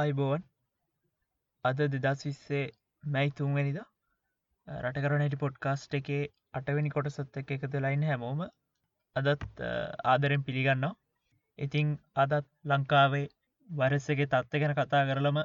අයිබෝවන් 0.00 0.42
අද 1.64 1.80
දෙදස් 1.94 2.20
විස්සේ 2.26 2.60
මැයි 3.04 3.32
තුන්වැනිද? 3.32 3.78
රට 4.66 5.02
කරනට 5.04 5.34
පොඩ්කාස්ට් 5.40 5.96
එකේ 5.98 6.20
අටවැනි 6.52 6.92
කොටසත් 6.94 7.38
එක 7.40 7.50
එකතු 7.56 7.80
ලයින් 7.80 8.06
හැමෝම 8.08 8.40
අදත් 9.16 9.62
ආදරෙන් 10.12 10.46
පිළිගන්න 10.46 10.86
ඉතිං 11.58 11.90
අදත් 12.16 12.48
ලංකාවේ 12.66 13.26
වරස්සගේ 13.68 14.28
තත්ත 14.28 14.62
ගැන 14.62 14.74
කතා 14.74 15.02
කරලම 15.10 15.42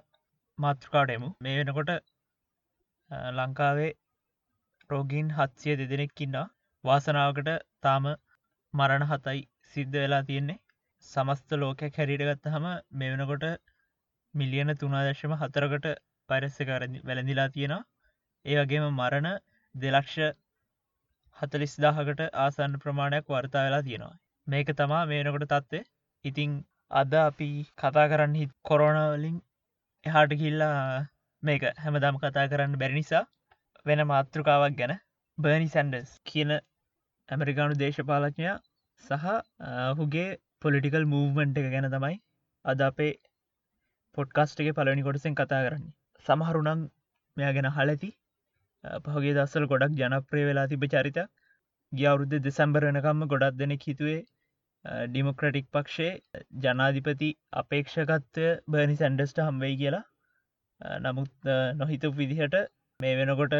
මාතෘකාඩෙමු 0.60 1.30
මේ 1.40 1.58
වෙනකොට 1.58 1.94
ලංකාවේ 3.38 3.92
රෝගීන් 4.90 5.36
හත්සිය 5.38 5.78
දෙදෙනෙක්කින්න 5.78 6.42
වාසනාවකට 6.84 7.54
තාම 7.82 8.12
මරණ 8.74 9.10
හතයි 9.12 9.48
සිද්ධ 9.74 9.98
වෙලා 9.98 10.24
තියෙන්නේ. 10.24 10.62
සමස්ත 11.06 11.50
ලෝකයක් 11.58 11.98
හැරිට 11.98 12.28
ගත්තහම 12.28 12.66
මේ 12.94 13.14
වෙනකොට 13.14 13.46
මිලියන 14.36 14.72
තුනාදශම 14.76 15.34
හතරකට 15.36 15.88
පරස්ස 16.30 16.58
කර 16.62 16.84
වැළඳිලා 17.04 17.50
තියෙනවා. 17.50 17.84
ඒ 18.46 18.56
වගේම 18.60 18.86
මරණ 18.92 19.30
දෙලක්ෂ 19.76 20.16
හතලිස් 21.38 21.74
දාහකට 21.80 22.22
ආසන්න 22.40 22.80
ප්‍රමාණයක් 22.80 23.26
වර්තා 23.30 23.66
වෙලා 23.66 23.84
තියෙනවා. 23.84 24.16
මේක 24.48 24.70
තමා 24.74 25.04
මේනකොට 25.06 25.48
තත්ත්ේ 25.48 25.84
ඉතිං 26.26 26.52
අද 26.92 27.14
අපි 27.20 27.50
කතා 27.76 28.06
කරන්න 28.08 28.36
හිත් 28.36 28.52
කොරෝනවලින් 28.64 29.38
එහාට 30.06 30.34
කිල්ලා 30.36 30.76
මේක 31.44 31.64
හැමදාම 31.78 32.16
කතා 32.18 32.46
කරන්න 32.48 32.78
බැරි 32.78 32.96
නිසා 32.96 33.24
වෙන 33.86 34.02
මාතෘකාවක් 34.06 34.78
ගැන 34.78 34.94
බර්නි 35.38 35.68
සැන්ඩස් 35.68 36.12
කියන 36.26 36.52
ඇමරිකානු 37.30 37.76
දේශපාලඥයා 37.76 38.58
සහ 39.04 39.26
හුගේ 39.98 40.30
පොලිටිකල් 40.62 41.06
මූවමන්ට් 41.06 41.58
එක 41.58 41.68
ගැන 41.68 41.88
තමයි 41.90 42.16
අද 42.66 42.80
අපේ 42.82 43.12
පොඩ්කාස්ටගේ 44.16 44.76
පලනි 44.78 45.08
කොටසෙන් 45.08 45.36
කතා 45.36 45.62
කරන්නේ. 45.66 45.94
සමහරුනම් 46.26 46.82
මෙයා 47.38 47.56
ගැන 47.56 47.70
හලති 47.78 48.10
පහගේ 49.06 49.34
දස්සල 49.38 49.66
ගොඩක් 49.72 49.98
ජනප්‍රය 50.00 50.44
වෙලා 50.50 50.68
තිබ 50.68 50.86
චරිත 50.88 51.20
ගියවුරුද්ධ 51.92 52.44
දෙසැම්බර 52.46 52.88
වෙනකම්ම 52.88 53.28
ගොඩක් 53.34 53.58
දෙනෙක් 53.62 53.86
හිතුවේ 53.90 54.22
ඩිමොක්‍රටික් 55.08 55.68
පක්ෂේ 55.74 56.12
ජනාධිපති 56.64 57.30
අපේක්ෂකත්වය 57.62 58.48
බර්නි 58.68 58.96
සැන්ඩස්ට 58.96 59.42
හම්වෙයි 59.46 59.80
කියලා. 59.82 60.06
නමුත් 61.02 61.52
නොහිත 61.76 62.04
විදිහට 62.20 62.56
මේ 63.00 63.16
වෙනකොට 63.20 63.56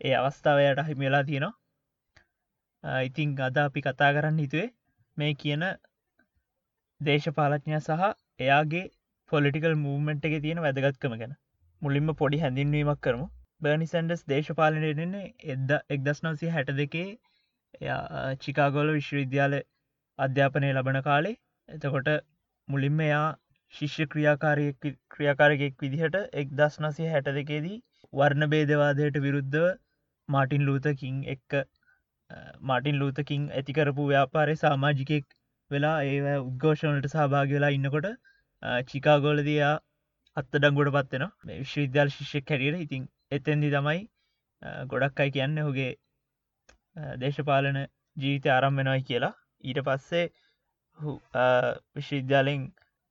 ඒ 0.00 0.14
අවස්ථාවයට 0.18 0.86
හිමිලා 0.88 1.24
තියෙනවා. 1.24 1.54
ඉතිං 3.02 3.30
අද 3.40 3.56
අපි 3.58 3.80
කතා 3.82 4.10
කරන්න 4.14 4.38
හිතුවේ 4.38 4.68
මේ 5.16 5.32
කියන 5.34 5.64
දේශපාලඥය 7.00 7.80
සහ 7.80 8.02
එයාගේ 8.40 8.86
පොලිටිකල් 9.30 9.74
මූමෙන්ට් 9.78 10.26
එක 10.28 10.36
තියෙන 10.40 10.60
වැදගත්කම 10.60 11.14
ගැන. 11.16 11.34
මුලින්ම 11.82 12.10
පොඩි 12.14 12.40
හැඳින්වීමක් 12.40 13.00
කරමු. 13.00 13.26
බර්නි 13.60 13.86
සැන්ඩස් 13.86 14.26
දේශපාලනයන්නේ 14.26 15.24
එද 15.52 15.70
එක්දස් 15.90 16.20
නවසි 16.24 16.50
හැට 16.50 16.74
දෙකේ 16.74 17.08
චිකාගොල 18.40 18.92
විශ්වවිද්‍යාල 18.92 19.54
අධ්‍යාපනය 20.18 20.68
ලබන 20.72 21.00
කාලේ. 21.02 21.36
එතකොට 21.68 22.10
මුලින්ම 22.68 23.00
එයා 23.00 23.26
ශිෂ්‍ය 23.72 24.06
ක්‍රියාකාරය 24.06 24.66
ක්‍රියාකාරගෙක් 25.10 25.80
විදිහට 25.80 26.18
එක් 26.34 26.52
දස් 26.54 26.76
නසය 26.80 27.08
හැට 27.08 27.30
දෙකේදී 27.32 27.78
වර්ණ 28.12 28.50
බේදවාදයට 28.50 29.16
විරුද්ධව 29.20 29.64
මාටින් 30.28 30.66
ලූතකින් 30.66 31.16
එක්ක 31.28 31.56
මාටින් 32.62 32.98
ලූතකින් 32.98 33.48
ඇතිකරපු 33.52 34.06
ව්‍යාපාරය 34.06 34.54
සාමාජිකෙක් 34.56 35.26
වෙලා 35.70 35.96
ඒ 36.04 36.36
උද්ඝෝෂණට 36.40 37.10
සහභාග 37.10 37.50
වෙලා 37.50 37.72
ඉන්නකොට 37.72 38.08
චිකාගෝලදයා 38.86 39.72
අත්තඩංගොඩ 40.36 40.90
පත්වෙන 40.94 41.24
විශ්වවිද්‍යාල 41.50 42.10
ශිෂ්‍යක් 42.10 42.50
හැරියට 42.50 42.80
ඉතින් 42.80 43.02
එතැන්දි 43.32 43.70
තමයි 43.70 44.00
ගොඩක් 44.86 45.20
අයි 45.20 45.32
කියන්න 45.32 45.60
හුගේ 45.60 45.90
දේශපාලන 47.18 47.78
ජීවිත 48.16 48.46
ආරම් 48.48 48.80
වෙනයි 48.80 49.02
කියලා. 49.02 49.34
ඊට 49.64 49.80
පස්සේ 49.82 50.24
විශ්වවිද්‍යාලෙන් 51.94 52.64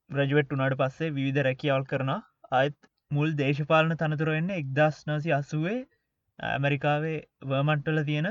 ග්‍රජුවට් 0.09 0.53
උනාට 0.53 0.78
පස්සේ 0.78 1.13
විවිධ 1.13 1.44
රැකියවල් 1.44 1.85
කරන 1.85 2.11
අයත් 2.53 2.78
මුල් 3.11 3.35
දේශපාලන 3.35 3.97
තනතුරුවෙන්න 3.97 4.53
එක්දස් 4.53 5.03
නසි 5.07 5.33
අසුවේ 5.33 5.79
ඇමරිකාවේ 6.39 7.17
වර්මන්ටල 7.45 7.99
තියෙන 8.03 8.29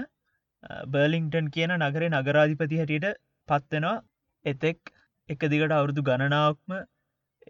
බර්ලිංටන් 0.88 1.50
කියන 1.50 1.76
නගරේ 1.78 2.10
නගරාධිපති 2.10 2.80
හැටියට 2.80 3.20
පත්වෙනවා 3.48 3.96
එතෙක් 4.44 4.92
එක 5.28 5.46
දිගට 5.48 5.72
අවුරුදු 5.72 6.02
ගණනාවක්ම 6.02 6.80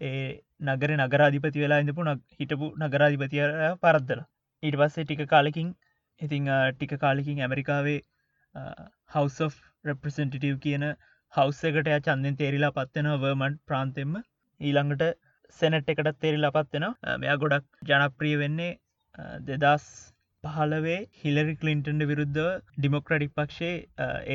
ඒ 0.01 0.43
නගර 0.67 0.91
නගරාධිපති 0.99 1.65
වෙලා 1.65 1.81
ඉඳපු 1.85 2.07
හිටපු 2.35 2.67
නගරාධිපතිය 2.81 3.43
පරද්දල. 3.83 4.21
ඊට 4.63 4.77
පස්සේ 4.77 5.05
ටික 5.05 5.23
කාලෙකින් 5.29 5.69
ඉතිං 6.21 6.49
ටික 6.73 6.95
කාලෙකින් 7.01 7.41
ඇමරිකාවේ 7.41 7.99
හවස් 9.15 9.39
of 9.41 9.59
රප්‍රසෙන්ටිටව් 9.85 10.61
කියන 10.61 10.85
හවස් 11.33 11.61
එකට 11.65 11.89
ය 11.89 11.99
චන්දෙන් 12.07 12.39
තේරිලා 12.39 12.73
පත්වෙන 12.73 13.11
වර්මන්් 13.17 13.59
ප්‍රාන්තෙම 13.67 14.15
ඊළඟට 14.61 15.05
සැනට් 15.57 15.93
එකටත් 15.93 16.19
තේරිලා 16.21 16.55
පත්වෙන 16.57 16.87
මෙයා 17.19 17.37
ගොඩක් 17.37 17.89
ජනප්‍රිය 17.91 18.35
වෙන්නේ 18.43 18.73
දෙදස් 19.47 19.87
පහලවේ 20.45 20.99
හිලරි 21.21 21.55
කලින්ටන්ඩ 21.57 22.09
විරුද්ධ 22.11 22.43
ඩිමොක්‍රටික් 22.77 23.33
පක්ෂේ 23.35 23.75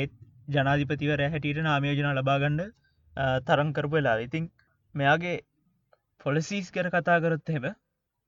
ඒත් 0.01 0.13
ජනාධිපතිවර 0.47 1.23
හැටියට 1.25 1.63
නාමයෝජන 1.63 2.09
ලබාගණ්ඩ 2.13 2.73
තරංකරපු 3.47 3.95
වෙලා 3.95 4.17
ඉතිං 4.21 4.45
මෙයාගේ 4.95 5.37
පොලසිස් 6.27 6.69
කර 6.71 6.89
කතා 6.89 7.19
කරොත් 7.19 7.49
හෙම 7.49 7.65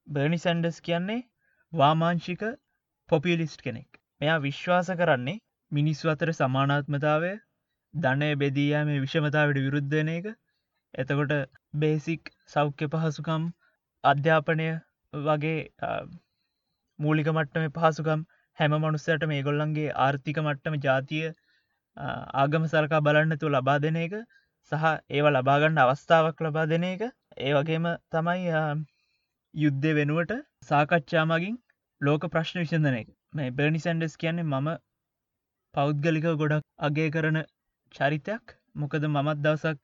බර්නි 0.07 0.37
සැන්ඩස් 0.37 0.77
කියන්නේ 0.81 1.17
වාමාංශික 1.73 2.43
පොපියලිස්ට් 3.09 3.61
කෙනෙක්. 3.61 3.89
මෙයා 4.21 4.37
විශ්වාස 4.39 4.91
කරන්නේ 4.95 5.41
මිනිස්සු 5.71 6.11
අතර 6.13 6.31
සමානාත්මතාවය 6.33 7.31
ධනය 7.93 8.29
බෙදීයම 8.37 8.93
විෂමතාවට 8.95 9.59
විරුද්ධන 9.59 10.13
එක. 10.13 10.31
එතකොට 10.93 11.35
බේසික් 11.77 12.33
සෞඛ්‍ය 12.49 12.89
පහසුකම් 12.89 13.51
අධ්‍යාපනය 14.03 14.69
වගේ 15.13 15.59
මූලික 16.99 17.29
මට්ටම 17.29 17.77
පහසුකම් 17.77 18.25
හැම 18.57 18.79
මනුස්සයට 18.79 19.27
මේ 19.27 19.43
ගොල්ලන්ගේ 19.43 19.93
ආර්ථික 19.99 20.39
මට්ටම 20.39 20.81
ජාතිය 20.81 21.27
ආගම 22.39 22.69
සලකා 22.69 23.01
බලන්න 23.01 23.39
තු 23.39 23.51
ලබා 23.51 23.79
දෙන 23.81 23.99
එක 23.99 24.19
සහ 24.71 24.91
ඒව 25.11 25.31
ලබාගන්න 25.31 25.81
අවස්ථාවක් 25.81 26.45
ලබා 26.45 26.69
දෙන 26.69 26.87
එක 26.87 27.09
ඒ 27.39 27.51
වගේම 27.55 27.85
තමයි 28.13 28.61
යුද්ධ 29.53 29.85
වෙනුවට 29.97 30.31
සාකච්ඡා 30.69 31.25
මගින් 31.25 31.53
ලෝක 32.01 32.25
ප්‍රශ්න 32.33 32.57
විසඳන 32.61 32.87
එක. 32.93 33.07
මේ 33.33 33.51
බර්නි 33.51 33.79
සැන්ඩස් 33.79 34.15
කියන්නේ 34.17 34.47
මම 34.47 34.67
පෞද්ගලික 35.73 36.27
ගොඩක් 36.41 36.65
අගේ 36.79 37.07
කරන 37.09 37.39
චරිතයක්. 37.91 38.55
මොකද 38.75 39.07
මමත් 39.07 39.37
දවසක් 39.39 39.79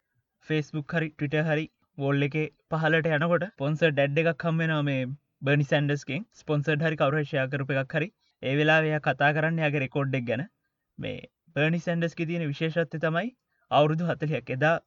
ෆෙස්බුක් 0.47 0.95
හරි 0.95 1.09
ටිට 1.11 1.37
හරි 1.43 1.65
වෝල් 1.97 2.27
එක 2.27 2.35
පහලට 2.71 3.07
යනකොට 3.11 3.45
පොන්ස 3.57 3.85
ඩැඩ් 3.85 4.21
එකක් 4.23 4.33
කම්වෙන 4.39 4.75
මේ 4.83 5.07
බර්නි 5.41 5.69
සැන්ඩස්කින් 5.71 6.27
ස්පොන්සඩ් 6.35 6.85
හරි 6.85 6.99
කවරශය 7.01 7.47
කරප 7.49 7.73
එකක් 7.75 7.97
හරි. 7.97 8.09
ඒ 8.43 8.55
වෙලා 8.55 8.81
එය 8.85 8.99
කතා 9.01 9.31
කරන්න 9.31 9.63
යගේ 9.63 9.83
රෙකෝඩ්ඩක් 9.83 10.27
ගැන. 10.27 10.45
මේ 10.99 11.23
බර්නි 11.55 11.79
සැන්ඩස්කි 11.79 12.27
තියෙන 12.27 12.45
විශේෂත්ය 12.47 13.01
තමයි 13.01 13.33
අවුරුදු 13.71 14.07
හතලයක් 14.07 14.51
එදා 14.51 14.77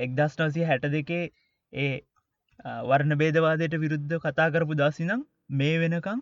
එක්දස් 0.00 0.38
නවසය 0.38 0.64
හැට 0.66 0.92
දෙකේ 0.92 1.24
ඒ 1.74 1.94
වර්ණ 2.88 3.18
බේදවාදයට 3.20 3.74
විරුද්ධ 3.82 4.14
කතා 4.24 4.48
කරපු 4.50 4.74
දසිනම් 4.80 5.22
මේ 5.52 5.76
වෙනකං 5.82 6.20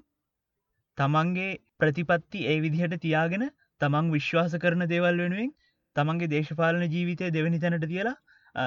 තමන්ගේ 0.99 1.51
ප්‍රතිපත්ති 1.81 2.47
ඒ 2.47 2.59
විදිහට 2.61 2.95
තියාගෙන 3.03 3.45
තමන් 3.81 4.12
විශ්වාස 4.15 4.55
කරන 4.62 4.85
දේවල් 4.93 5.23
වෙනුවෙන් 5.23 5.51
තමන්ගේ 5.97 6.33
දේශපාලන 6.35 6.85
ජීවිතය 6.95 7.31
දෙවැනි 7.31 7.61
තැනට 7.65 7.87
තියලා 7.87 8.17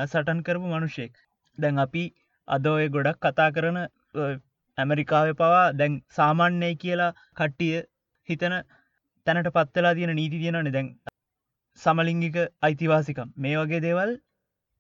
සටන් 0.04 0.44
කරපු 0.44 0.74
මනුෂ්‍යෙක්. 0.74 1.14
දැන් 1.58 1.82
අපි 1.86 2.04
අදෝය 2.48 2.88
ගොඩක් 2.90 3.20
කතා 3.24 3.50
කරන 3.52 3.78
ඇමරිකාව 4.78 5.30
පවා 5.42 5.66
දැන් 5.74 5.94
සාමාන්‍යය 6.18 6.74
කියලා 6.84 7.12
කට්ටිය 7.38 7.82
හිතන 8.30 8.56
තැනට 9.28 9.50
පත්වෙලා 9.56 9.96
තියෙන 9.98 10.16
නීති 10.16 10.42
තියෙනන 10.44 10.72
දැන් 10.72 10.92
සමලිංගික 11.80 12.38
අයිතිවාසිකම්. 12.62 13.30
මේ 13.36 13.56
වගේ 13.58 13.82
දේවල් 13.88 14.12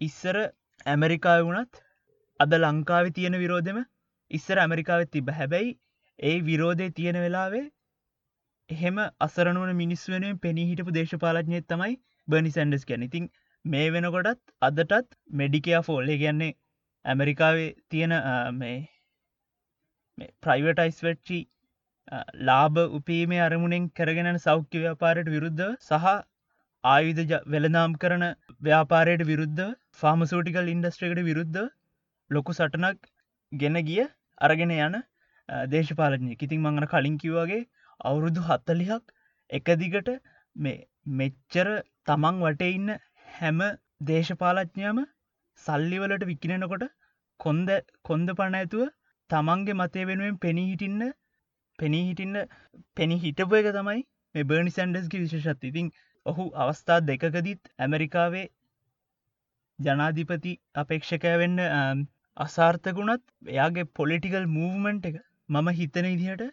ඉස්සර 0.02 0.38
ඇමරිකාව 0.86 1.42
වුණත් 1.46 1.85
අද 2.40 2.54
ලංකාව 2.58 3.08
තියෙන 3.12 3.38
විරෝධම 3.38 3.80
ඉස්සර 4.32 4.58
ඇමරිකාවත් 4.58 5.12
තිබ 5.12 5.32
හැබැයි 5.32 5.72
ඒ 6.20 6.36
විරෝධය 6.42 6.88
තියෙන 6.92 7.18
වෙලාවේ 7.18 7.64
එහෙම 8.70 9.00
අසරනුවන 9.22 9.72
මිනිස් 9.76 10.04
වෙනුවෙන් 10.10 10.40
පෙනී 10.40 10.68
හිටපු 10.68 10.96
දේශපාලඥයත් 10.96 11.68
තමයි 11.70 11.96
බනි 12.28 12.52
සැන්ඩස් 12.52 12.86
කැන 12.86 13.08
ඉතින් 13.08 13.32
මේ 13.66 13.88
වෙනකොටත් 13.90 14.44
අදටත් 14.62 15.18
මෙඩිකයා 15.34 15.82
ෆෝල්ල 15.82 16.14
කියන්නේ 16.16 16.52
ඇමරිකාවේ 17.06 17.70
තියෙන 17.90 18.16
මේ 18.56 18.78
ප්‍රයිවටයිස් 20.44 21.00
වෙච්චි 21.04 21.40
ලාභ 22.42 22.80
උපීමේ 22.92 23.42
අරමුණෙන් 23.42 23.86
කරගෙන 23.92 24.42
සෞඛ්‍ය 24.42 24.82
ව්‍යාපාරයට 24.82 25.30
විරුද්ධ 25.30 25.66
සහ 25.84 26.12
ආයුධ 26.84 27.34
වෙළනාම් 27.48 27.96
කරන 27.96 28.26
ව්‍යාපාරයට 28.62 29.26
විරුද්ධ 29.26 29.66
ෆාමසෝටිකල් 30.02 30.72
ඉන්ඩස්ට්‍රේකට 30.74 31.24
විරුද්ධ 31.24 31.66
ලොකු 32.32 32.52
සටනක් 32.54 33.10
ගෙන 33.52 33.78
ගිය 33.84 34.04
අරගෙන 34.42 34.74
යන 34.78 34.96
දේශපාලනය 35.70 36.38
ඉතින් 36.38 36.62
මංගන 36.62 36.88
කලින් 36.88 37.18
කිව්වගේ 37.18 37.62
අවුරුදු 38.02 38.42
හත්තලිහක් 38.44 39.14
එක 39.50 39.74
දිගට 39.78 40.10
මෙච්චර 41.16 41.68
තමන් 42.08 42.42
වටේ 42.44 42.72
ඉන්න 42.72 42.96
හැම 43.36 43.62
දේශපාලඥාම 44.04 45.04
සල්ලිවලට 45.60 46.26
විකිනෙනකොට 46.26 46.88
කොන්ද 47.40 47.70
කොන්ද 48.04 48.30
පණ 48.32 48.60
ඇතුව 48.60 48.90
තමන්ගේ 49.30 49.76
මතය 49.76 50.08
වෙනුවෙන් 50.08 50.38
පෙනී 50.40 50.68
හිටින්න 50.72 51.06
පෙනී 51.80 52.04
හිටින්න 52.08 52.42
පෙනි 52.96 53.18
හිටපු 53.20 53.62
එක 53.62 53.72
තමයි 53.72 54.04
මේ 54.36 54.46
බර්නි 54.46 54.72
සැන්ඩස්ගේ 54.72 55.24
විශෂත් 55.24 55.64
ඉතින් 55.64 55.94
ඔහු 56.26 56.46
අවස්ථා 56.58 57.00
දෙකකදීත් 57.04 57.72
ඇමරිකාවේ 57.78 58.46
ජනාධිපති 59.80 60.54
අපේක්ෂකය 60.76 61.34
වෙන්න 61.38 61.64
අසාර්ථකුණත් 62.38 63.24
එයාගේ 63.52 63.92
පොලිටිකල් 63.98 64.46
මූවමන්ට් 64.56 65.06
එක 65.10 65.18
මම 65.50 65.68
හිතන 65.78 66.08
ඉදිහට 66.08 66.44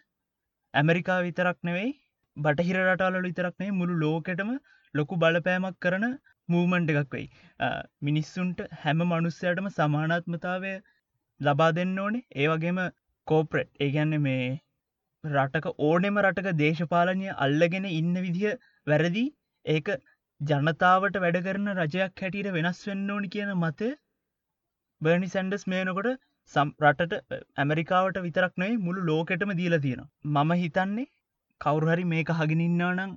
ඇමරිකා 0.73 1.17
විතරක් 1.25 1.57
නෙවෙයි 1.69 1.89
බටහිර 2.37 2.77
රටාල 2.83 3.17
විතරක්නේ 3.25 3.73
මුළු 3.79 3.95
ලෝකෙටම 4.03 4.51
ලොකු 4.93 5.19
බලපෑමක් 5.23 5.77
කරන 5.85 6.05
මූමන්ට් 6.49 6.93
එකක් 6.93 7.15
වෙයි. 7.15 7.27
මිනිස්සුන්ට 8.01 8.59
හැම 8.83 9.03
මනුස්සයටම 9.03 9.67
සමානාත්මතාවය 9.77 10.73
ලබා 11.41 11.71
දෙන්න 11.77 11.99
ඕනේ. 11.99 12.25
ඒ 12.35 12.47
වගේම 12.51 12.79
කෝප්‍රට් 13.27 13.69
ඒගැන්න 13.85 14.15
මේ 14.27 14.47
රටක 15.23 15.67
ඕනෙම 15.81 16.21
රටක 16.23 16.57
දේශපාලනය 16.63 17.27
අල්ලගෙන 17.45 17.89
ඉන්න 17.91 18.15
විදිහ 18.25 18.55
වැරදි. 18.87 19.25
ඒක 19.65 19.93
ජනතාවට 20.41 21.21
වැඩ 21.23 21.43
කරන 21.45 21.69
රජයක් 21.77 22.23
හැටියට 22.23 22.55
වෙනස් 22.57 22.81
වෙන්න 22.89 23.13
ඕනි 23.15 23.33
කියන 23.35 23.53
මතය 23.57 23.91
බර්නි 25.05 25.29
සැන්ඩස් 25.33 25.65
මේනකොට 25.73 26.09
සම් 26.51 26.69
රටට 26.83 27.35
ඇමරිකාවට 27.61 28.17
විතරක් 28.25 28.55
නෙයි 28.63 28.79
මුළු 28.85 29.05
ලෝකෙටම 29.09 29.51
දීලා 29.59 29.83
තියෙනවා. 29.85 30.09
මම 30.35 30.51
හිතන්නේ 30.63 31.07
කවුරුහරි 31.61 32.05
මේක 32.13 32.31
හගෙනන්නා 32.39 32.91
නං 32.95 33.13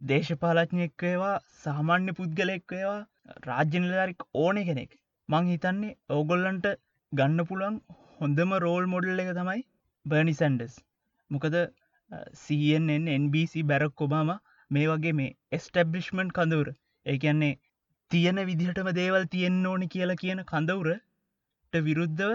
දේශපාලඥයෙක්වේවා 0.00 1.36
සාමාන්‍ය 1.64 2.16
පුද්ගලෙක්වේවා 2.18 3.00
රාජ්‍යනිලධරික් 3.48 4.26
ඕන 4.42 4.58
කෙනෙක්. 4.68 4.90
මං 5.28 5.52
හිතන්නේ 5.52 5.96
ඕගොල්ලන්ට 6.16 6.66
ගන්න 7.12 7.48
පුළුවන් 7.48 7.78
හොඳම 8.20 8.52
රෝල් 8.64 8.84
මොඩල් 8.92 9.22
එක 9.24 9.32
තමයි 9.38 9.62
බර්නි 10.06 10.34
සැන්ඩස් 10.40 10.76
මොකද 11.30 11.56
CNN 12.42 13.06
NBC 13.14 13.62
බැරක් 13.70 14.04
ඔබාම 14.06 14.30
මේ 14.70 14.86
වගේ 14.90 15.14
මේ 15.20 15.34
එස්ටබ්ලිශ්මන්් 15.52 16.28
කඳවුර. 16.36 16.68
ඒකන්නේ 17.06 17.54
තියෙන 18.10 18.38
විදිහටම 18.48 18.88
දේවල් 18.98 19.24
තියෙන්න්න 19.32 19.66
ඕනි 19.70 19.92
කියලා 19.94 20.22
කියන 20.22 20.40
කඳවුරට 21.66 21.86
විරුද්ධව 21.86 22.32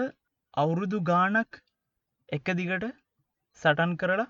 අවුරුදු 0.54 0.98
ගානක් 1.02 1.58
එක 2.28 2.46
දිගට 2.52 2.84
සටන් 3.60 3.92
කරලා 3.96 4.26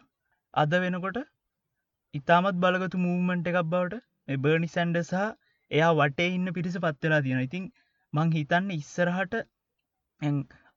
අද 0.54 0.72
වෙනකොට 0.76 1.18
ඉතාමත් 2.14 2.56
බලගතු 2.56 2.98
මූමන්ට් 2.98 3.50
එකක් 3.50 3.58
බවට 3.64 4.00
මේ 4.28 4.38
බර්නි 4.38 4.68
සැන්ඩ 4.68 5.00
සහ 5.00 5.24
එයා 5.70 5.90
වටේ 5.94 6.30
ඉන්න 6.30 6.52
පිරිස 6.52 6.76
පත්වෙලා 6.78 7.22
තියෙන 7.22 7.42
ඉතින් 7.42 7.64
මං 8.12 8.32
හිතන්න 8.32 8.70
ඉස්සරහට 8.72 9.34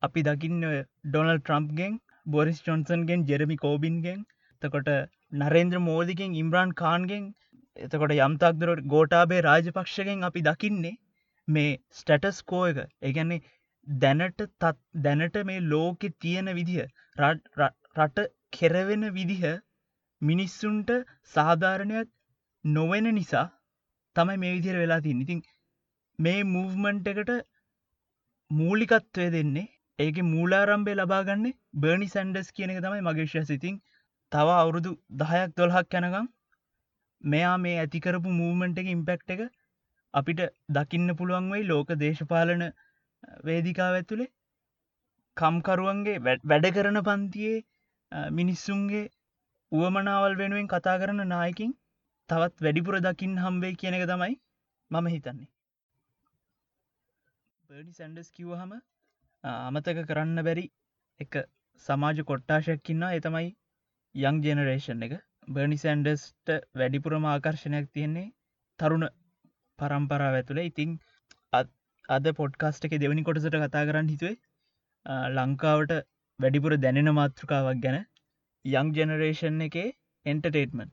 අපි 0.01 0.22
දකින්න 0.24 0.66
ඩොනල් 1.06 1.39
ට්‍රම්ප්ගෙන් 1.39 2.01
බොරිස් 2.28 2.62
චොන්සන්ගෙන් 2.62 3.28
ජෙරමි 3.28 3.57
කෝබින්ගෙන් 3.57 4.28
තකොට 4.62 4.92
නරේන්ද්‍ර 5.36 5.80
මෝදිකින් 5.81 6.39
ඉම්රාන් 6.42 6.71
කාන්ගෙන් 6.75 7.33
එතකොට 7.78 8.19
යම්තක්දරට 8.19 8.88
ගෝටාබේ 8.88 9.44
රාජපක්ෂගෙන් 9.44 10.24
අපි 10.24 10.42
දකින්නේ 10.44 10.95
මේ 11.48 11.71
ස්ටටස් 11.92 12.38
කෝ 12.44 12.63
එක. 12.66 12.78
ඒගැන්නේ 13.01 13.44
දැනට 13.87 14.41
තත් 14.59 14.75
දැනට 15.01 15.37
මේ 15.43 15.65
ලෝකෙ 15.65 16.07
තියෙන 16.17 16.51
විදිහ 16.53 16.85
රට 17.17 18.25
කෙරවෙන 18.51 19.05
විදිහ 19.13 19.43
මිනිස්සුන්ට 20.21 20.91
සාධාරණයක් 21.33 22.09
නොවෙන 22.63 23.09
නිසා 23.15 23.45
තමයි 24.15 24.37
මේ 24.37 24.53
විදිර 24.53 24.75
වෙලා 24.75 25.01
තින් 25.01 25.21
ඉතින් 25.21 25.41
මේ 26.19 26.39
මූවමන්ට් 26.45 27.07
එකට 27.07 27.31
මූලිකත්වය 28.51 29.27
දෙන්නේ 29.31 29.67
ඒක 29.99 30.17
මූලාරම්භය 30.25 30.95
ලබාගන්නේ 30.95 31.57
බර්නි 31.75 32.07
සැන්ඩස් 32.07 32.49
කියන 32.51 32.73
එක 32.73 32.79
තමයි 32.79 33.01
මගේශය 33.01 33.43
සිතින් 33.43 33.77
තව 34.31 34.55
අවුරුදු 34.55 34.91
දහයක් 35.15 35.53
දොල්හක් 35.57 35.93
යැනකම් 35.93 36.31
මෙයා 37.21 37.57
මේ 37.57 37.77
ඇතිකරපු 37.77 38.33
මූමන්ට 38.33 38.77
එක 38.77 38.89
ඉම්පෙක්ට 38.89 39.29
එක 39.29 39.45
අපිට 40.13 40.41
දකින්න 40.69 41.15
පුළුවන් 41.15 41.47
වෙයි 41.49 41.65
ලෝක 41.65 41.93
දේශපාලන 41.97 42.65
වේදිකාව 43.44 43.95
ඇතුළේ 43.95 44.31
කම්කරුවන්ගේ 45.38 46.17
වැඩ 46.25 46.67
කරන 46.75 47.01
පන්තියේ 47.03 47.57
මිනිස්සුන්ගේ 48.31 49.03
උවමනාවල් 49.71 50.38
වෙනුවෙන් 50.38 50.67
කතා 50.67 50.95
කරන 50.97 51.21
නායකින් 51.27 51.73
තවත් 52.29 52.65
වැඩිපුර 52.65 52.97
දකිින් 53.01 53.35
හම්බේ 53.39 53.73
කියන 53.75 53.97
එක 53.97 54.06
තමයි 54.07 54.35
මම 54.91 55.07
හිතන්නේ. 55.07 55.50
බඩි 57.69 57.94
සැන්ඩස් 57.94 58.31
කිව්වහම 58.31 58.73
අමතක 59.44 60.00
කරන්න 60.09 60.44
බැරි 60.47 60.65
එක 61.19 61.38
සමාජ 61.85 62.23
කොට්ටාශයක්කින්නා 62.23 63.11
එතමයි 63.13 63.47
යං 64.15 64.41
ජෙනරේෂන් 64.44 65.06
එක. 65.07 65.13
බර්නි 65.50 65.77
සැන්ඩස්ට 65.77 66.53
වැඩිපුරම 66.75 67.25
ආකර්ශණයක් 67.27 67.91
තියෙන්නේ 67.94 68.27
තරුණ 68.79 69.07
පරම්පරාව 69.79 70.38
ඇතුළේ 70.38 70.69
ඉතිං 70.71 70.95
අද 72.10 72.28
පොඩ්කාස්ට 72.34 72.86
එක 72.86 72.98
දෙවනි 72.98 73.24
කොටසට 73.24 73.56
කතා 73.57 73.86
කරන්න 73.86 74.10
හිතුවේ 74.10 74.36
ලංකාවට 75.34 75.94
වැඩිපුර 76.40 76.74
දැනෙන 76.78 77.10
මාතෘකාවක් 77.13 77.80
ගැන 77.81 77.98
යං 78.66 78.92
ජෙනරේෂන් 78.94 79.62
එකේ 79.62 79.88
එන්ටටේටමන් 80.25 80.92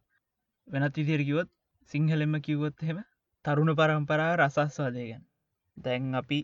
වෙනත් 0.69 1.00
විදිරකිවොත් 1.00 1.50
සිංහලෙම 1.91 2.38
කිව්වොත් 2.41 2.87
හෙම 2.88 3.03
තරුණ 3.44 3.73
පරම්පරා 3.75 4.31
රසස්වාදය 4.38 5.05
ගැන. 5.05 5.23
දැන් 5.76 6.14
අපි 6.14 6.38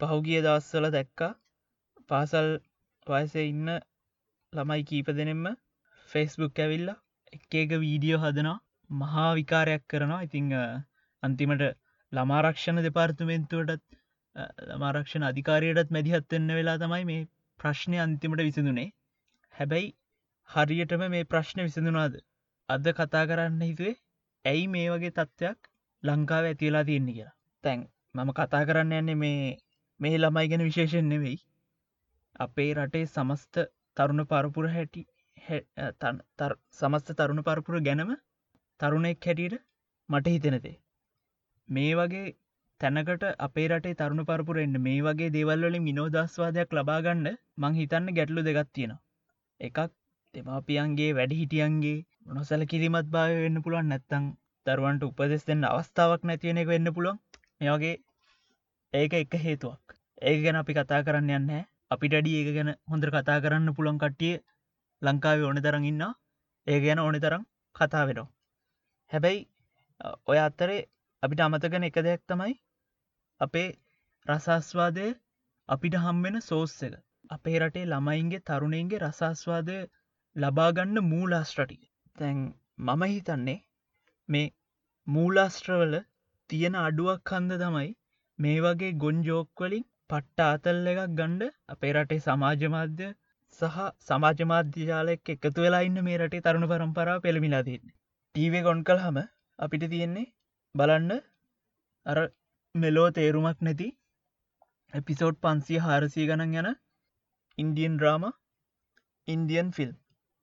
පහුගිය 0.00 0.40
දවස්සල 0.40 0.86
දැක්කා 0.90 1.32
පාසල් 2.08 2.50
වයසේ 3.06 3.46
ඉන්න 3.46 3.70
ළමයි 4.52 4.84
කීප 4.84 5.10
දෙනෙම්ම 5.12 5.46
ෆෙස්බුක් 6.08 6.58
ඇවිල්ලා 6.58 6.98
එක 7.32 7.58
එක 7.62 7.76
වීඩියෝ 7.80 8.20
හදනවා 8.20 8.58
මහා 8.90 9.30
විකාරයක් 9.34 9.84
කරනවා. 9.88 10.22
ඉතිං 10.22 10.54
අන්තිමට 11.22 11.64
ළමාරක්ෂණ 12.12 12.82
දෙපාර්තුමෙන්තුවටත් 12.82 13.84
ළමාරක්ෂණ 14.36 15.26
අධිකාරයටත් 15.26 15.90
මැදිහත්වෙන්න 15.90 16.54
වෙලා 16.58 16.78
තමයි 16.78 17.04
මේ 17.10 17.26
ප්‍රශ්නය 17.60 17.98
අන්තිමට 17.98 18.42
විසිඳුනේ. 18.42 18.88
හැබැයි 19.54 19.90
හරියටම 20.48 21.04
මේ 21.08 21.24
ප්‍රශ්න 21.26 21.62
විසඳුනාද 21.62 22.16
අද 22.68 22.86
කතා 22.92 23.24
කරන්න 23.26 23.62
හිතුවේ 23.62 23.94
ඇයි 24.44 24.66
මේ 24.68 24.86
වගේ 24.90 25.12
තත්ත්වයක් 25.12 25.70
ලංකාව 26.02 26.50
ඇතිලා 26.50 26.84
තියෙන්නේ 26.84 27.14
කියලා. 27.14 27.36
තැන් 27.64 27.86
මම 28.14 28.30
කතා 28.32 28.64
කරන්න 28.66 28.98
යන්නේ 29.00 29.18
මේ 29.22 29.56
මේ 30.00 30.16
ළමයි 30.18 30.50
ගැන 30.50 30.64
විශේෂෙන් 30.64 31.08
නෙවෙයි. 31.08 31.38
අපේ 32.36 32.70
රටේ 32.76 33.06
සමස්ත 33.06 33.64
තරුණ 33.96 34.26
පරපුර 34.26 34.66
හැටි 34.68 35.02
සමස්ත 36.74 37.18
තරුණ 37.18 37.42
පරපුර 37.42 37.80
ගැනම 37.82 38.10
තරුණෙක් 38.80 39.26
හැටියට 39.26 39.60
මට 40.08 40.26
හිතෙනතේ 40.28 40.76
මේ 41.68 41.92
වගේ 41.96 42.26
තැනකට 42.80 43.24
අපේ 43.38 43.66
රටේ 43.68 43.96
තරුණ 43.98 44.26
පරපුරෙන්න්න 44.28 44.78
මේ 44.86 45.02
වගේ 45.06 45.32
දේවල්වලින් 45.34 45.84
මිනෝදස්වාදයක් 45.84 46.74
ලබාගන්න 46.76 47.26
මං 47.58 47.74
හිතන්න 47.74 48.08
ගැටලු 48.16 48.42
දෙගත් 48.46 48.70
තියෙනවා. 48.72 49.02
එකක් 49.60 49.78
දෙමාපියන්ගේ 50.34 51.10
වැඩි 51.18 51.38
හිටියන්ගේ 51.40 51.98
නොසල 52.30 52.64
කිරිමත් 52.70 53.08
භාව 53.14 53.34
වෙන්න 53.44 53.62
පුළුවන් 53.64 53.88
නැත්තං 53.90 54.26
දරුවන්ට 54.66 55.06
උපදෙස් 55.08 55.46
දෙන්න 55.48 55.68
අවස්ථාවක් 55.68 56.26
නැතියෙන 56.28 56.60
එක 56.62 56.68
වෙන්න 56.72 56.94
පුළුවන්. 56.96 57.20
මේගේ 57.60 57.94
ඒක 58.94 59.14
එක 59.14 59.34
හේතුවක්. 59.44 59.82
ඒක 60.22 60.38
ගැන 60.44 60.60
අපි 60.62 60.72
කතා 60.74 61.00
කරන්න 61.06 61.30
යන්න 61.38 61.52
අපිට 61.90 62.18
අඩි 62.18 62.32
ඒක 62.40 62.50
ගැන 62.56 62.70
හොඳර 62.90 63.10
කතා 63.10 63.38
කරන්න 63.44 63.76
පුළොන් 63.76 64.00
කට්ටිය 64.02 64.34
ලංකාව 65.02 65.46
ඕන 65.46 65.62
තරන් 65.64 65.86
ඉන්න 65.90 66.04
ඒ 66.66 66.78
ගැන 66.80 66.98
ඕනෙ 66.98 67.20
තරම් 67.20 67.42
කතා 67.76 68.04
වෙනවා. 68.08 68.28
හැබැයි 69.10 69.40
ඔය 70.30 70.38
අත්තරේ 70.38 70.80
අපිට 71.24 71.42
අමතකන 71.42 71.84
එක 71.84 71.98
දෙයක් 72.02 72.22
තමයි 72.26 72.54
අපේ 73.40 73.68
රසස්වාදය 74.26 75.08
අපිට 75.68 75.94
හම්වෙන 75.98 76.36
සෝස් 76.42 76.74
එක. 76.80 76.94
අපේ 77.30 77.58
රටේ 77.58 77.84
ළමයින්ගේ 77.86 78.42
තරුණයන්ගේ 78.42 79.00
රසස්වාදය 79.00 79.78
ලබාගන්න 80.36 81.00
මූලාස්ට්‍රටි 81.04 81.78
තැන් 82.18 82.40
මම 82.80 83.02
හිතන්නේ 83.06 83.58
මේ 84.28 84.52
මූලාස්ට්‍රවල 85.06 85.94
තියෙන 86.50 86.76
අඩුවක් 86.80 87.20
කන්ද 87.24 87.58
තමයි 87.60 87.90
මේ 88.38 88.58
වගේ 88.60 88.92
ගොන්ජෝක්වලින් 88.98 89.84
පට්ට 90.10 90.46
අතල් 90.46 90.92
එකක් 90.92 91.02
ගණ්ඩ 91.12 91.52
අපේ 91.68 91.92
රටේ 91.92 92.20
සමාජ 92.20 92.64
මාධ්‍ය 92.70 93.10
සහ 93.60 93.78
සමාජ 94.04 94.46
මාධ්‍යජාලයක් 94.46 95.30
එකතු 95.30 95.58
වෙලා 95.60 95.82
ඉන්න 95.82 96.04
මේ 96.04 96.18
රටේ 96.18 96.42
තරුණ 96.42 96.70
පරම්පරාව 96.70 97.24
පෙළමිලා 97.24 97.64
තින්නේ 97.64 97.94
ටීවේ 98.34 98.62
ගොන් 98.62 98.80
කල් 98.84 99.00
හම 99.00 99.20
අපිට 99.58 99.86
තියෙන්නේ 99.88 100.26
බලන්න. 100.74 101.12
අර 102.06 102.18
මෙලෝ 102.74 103.08
තේරුමක් 103.10 103.60
නැති 103.60 103.88
එපිසෝඩ් 104.92 105.36
පන්සිය 105.42 105.78
හාරසී 105.80 106.26
ගණන් 106.26 106.56
යන 106.60 106.68
ඉන්දියන් 107.58 107.94
ඩ්‍රාම 107.96 108.24
ඉන්දියන් 109.28 109.68
ෆිල්ම් 109.72 109.94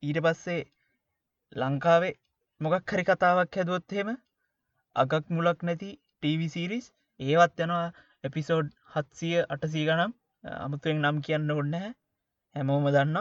ඊට 0.02 0.20
පස්සේ 0.20 0.62
ලංකාවේ 1.56 2.14
මොකක් 2.60 2.92
හරි 2.92 3.04
කතාවක් 3.04 3.58
හැදුවොත්හෙම 3.58 4.10
අගක් 4.96 5.30
මුලක් 5.30 5.62
නැති 5.62 5.90
ටීවිසිරිස් 5.94 6.86
ඒවත් 7.20 7.62
යනවා 7.64 7.86
එපිසෝඩ් 8.24 8.74
හත්සිය 8.92 9.36
අටසී 9.48 9.86
ගනම් 9.86 10.12
අමුතුවෙන් 10.44 11.02
නම් 11.02 11.22
කියන්න 11.22 11.52
ඔන්න 11.52 11.74
හැමෝම 11.76 12.86
දන්න 12.90 13.18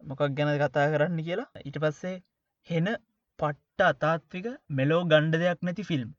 මොකක් 0.00 0.22
ගැන 0.36 0.56
කතා 0.58 0.88
කරන්න 0.92 1.20
කියලා. 1.26 1.50
ඊට 1.60 1.78
පස්සේ 1.82 2.16
හෙන 2.66 2.88
පට්ට 3.38 3.88
අතාත්වික 3.88 4.46
මෙලෝ 4.72 5.02
ගණ්ඩ 5.06 5.42
දෙයක් 5.42 5.62
නැති 5.62 5.88
ෆිල්ම් 5.90 6.10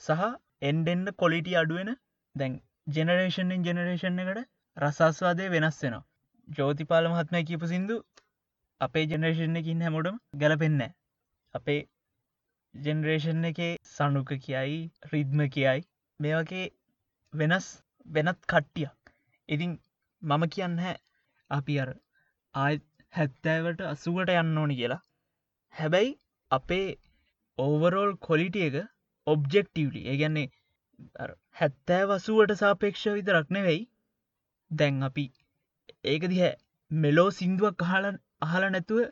සහ 0.00 0.22
එන්ඩෙන්ඩ 0.62 1.08
කොලිටි 1.14 1.56
අඩුවෙන 1.60 1.90
දැන් 2.34 2.54
ජෙනරේෂන්ෙන් 2.94 3.66
ජෙනරේෂන් 3.66 4.22
එකට 4.22 4.40
රසස්වාදය 4.76 5.48
වෙනස් 5.48 5.78
වෙනවා. 5.82 6.04
ජෝතිපාල 6.48 7.08
මහත්මය 7.08 7.42
කියපු 7.44 7.70
සිින්දු 7.72 7.96
අපේ 8.80 9.04
ජෙනරේෂන් 9.06 9.60
එකින් 9.60 9.84
හැමෝටම 9.84 10.18
ගැලපෙන්න 10.38 10.82
අපේ 11.54 11.80
ජෙනරේෂන් 12.74 13.48
එකේ 13.50 13.72
සනුක 13.90 14.32
කියයි 14.40 14.78
රිද්ම 15.12 15.42
කියයි 15.48 15.86
මේ 16.20 16.34
වගේ 16.34 16.66
වෙනස් 17.32 17.68
වෙනත් 18.06 18.40
කට්ටියක්. 18.46 18.98
ඉතින් 19.48 19.72
මම 20.22 20.44
කියන්න 20.48 20.76
හැ 20.78 20.96
අපි 21.50 21.80
අර 21.80 21.90
ආය 22.54 22.76
හැත්තෑවට 23.12 23.80
අසුවට 23.86 24.34
යන්න 24.34 24.58
ඕනි 24.58 24.76
කියලා. 24.76 25.02
හැබැයි 25.74 26.12
අපේ 26.50 26.86
ඕවරෝල් 27.58 28.12
කොලිටිය 28.22 28.68
එක 28.68 28.76
ඔබ්ජෙක්ටවලි 29.26 30.02
ඒගැන්නේ 30.06 30.46
හැත්තෑ 31.56 32.04
වසුවට 32.10 32.54
සාපේක්ෂ 32.60 33.04
විතරක් 33.14 33.48
නෙවෙයි. 33.56 33.80
දැන් 34.70 35.02
අපි 35.02 35.26
ඒක 36.04 36.28
දිහැ 36.32 36.52
මෙලෝ 36.90 37.28
සිින්දුවක් 37.30 37.86
අහල 37.86 38.06
අහල 38.42 38.68
නැතුව 38.68 39.02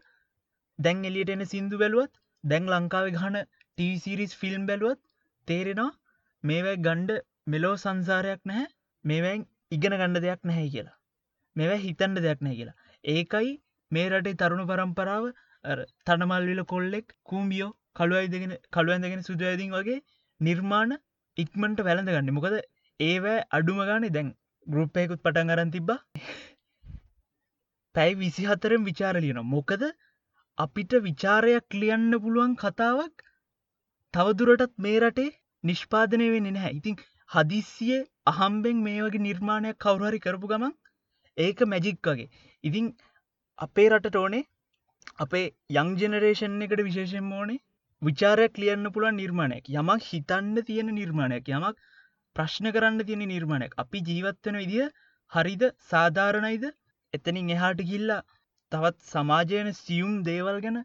දැන් 0.78 1.04
එලියට 1.04 1.35
එන 1.35 1.44
සිින්දු 1.47 1.80
බැලුවත් 1.83 2.12
දැන් 2.44 2.71
ලංකාව 2.73 3.11
ගහන 3.14 3.38
ටීසිරිස් 3.42 4.35
ෆිල්ම් 4.37 4.66
බැලුවත් 4.66 5.00
තේරෙනවා 5.49 5.92
මේවැ 6.44 6.76
ගණ්ඩ 6.78 7.25
මෙලෝ 7.47 7.75
සංසාරයක් 7.76 8.42
නැහැ 8.44 8.68
මේවැන් 9.04 9.47
ඉගෙන 9.73 9.94
ගණ්ඩ 9.94 10.25
දෙයක් 10.25 10.42
නැහැ 10.44 10.68
කියලා. 10.68 10.99
මෙවැ 11.56 11.78
හිතන්ඩ 11.78 12.25
දෙයක් 12.25 12.40
නැහැ 12.40 12.59
කියලා. 12.59 12.78
ඒකයි 13.04 13.50
මේ 13.90 14.06
රටේ 14.11 14.38
තරුණ 14.40 14.66
පරම්පරාව 14.66 15.25
තනමල්විල 16.06 16.62
කොල්ලෙක් 16.66 17.16
කූම්බියෝ 17.25 17.73
කළුවයිදගෙන 17.96 18.54
කළුවන්දගෙන 18.70 19.26
සුදුවඇදින් 19.26 19.74
වගේ 19.74 19.98
නිර්මාණ 20.40 20.94
ඉක්මට 21.36 21.84
වැළඳ 21.86 22.10
ගන්න 22.10 22.34
මොකද 22.36 22.56
ඒවෑ 23.00 23.38
අඩුම 23.50 23.78
ගානේ 23.82 24.14
දැන් 24.16 24.32
ගරුප්පයකුත් 24.66 25.22
පටන් 25.22 25.52
අරන් 25.54 25.70
තිබ්බා. 25.70 25.98
පැයි 27.94 28.18
විසි 28.20 28.46
හතරෙන් 28.46 28.84
විචාරලියන 28.84 29.40
මොකද 29.48 29.84
අපිට 30.58 30.92
විචාරයක් 31.02 31.78
ලියන්න 31.80 32.12
පුළුවන් 32.18 32.54
කතාවක් 32.56 33.24
තවදුරටත් 34.14 34.74
මේ 34.78 34.98
රටේ 35.00 35.30
නිෂ්පාදනය 35.64 36.26
වෙන්න 36.32 36.48
නැහැ. 36.48 36.72
ඉතින් 36.72 36.96
හදිස්සිය 37.30 38.00
අහම්බෙන් 38.26 38.82
මේ 38.86 39.00
වගේ 39.02 39.24
නිර්මාණයක් 39.26 39.78
කවුරහරි 39.78 40.20
කරපු 40.20 40.50
ගමන් 40.50 40.74
ඒක 41.36 41.62
මැජික් 41.66 41.98
වගේ. 42.06 42.28
ඉතින් 42.64 42.90
අපේ 43.58 43.88
රටට 43.90 44.20
ඕනේ 44.22 44.44
අපේ 45.18 45.46
යං 45.76 45.94
ජෙනරේෂන් 45.96 46.58
එකට 46.66 46.84
විශේෂෙන් 46.88 47.32
ඕනේ 47.34 47.60
විචාරයක් 48.06 48.54
ලියන්න 48.58 48.92
පුළුවන් 48.92 49.16
නිර්මාණයක්. 49.16 49.64
යමක් 49.73 50.02
හිතන්න 50.04 50.56
තියෙන 50.62 50.94
නිර්මාණයක් 50.94 51.50
යමක් 51.50 51.76
ප්‍රශ්න 52.37 52.70
කරන්න 52.70 53.06
තියෙන 53.08 53.26
නිර්මාණයක්. 53.28 53.73
අපි 53.78 53.99
ජීවත්වන 54.08 54.61
විදිහ 54.62 54.88
හරිද 55.32 55.62
සාධාරණයිද? 55.90 56.64
එතනින් 57.12 57.50
එහාට 57.50 57.80
ගිල්ලා 57.90 58.23
තවත් 58.73 59.08
සමාජයන 59.08 59.68
සියුම් 59.76 60.14
දේවල් 60.25 60.58
ගැන 60.61 60.78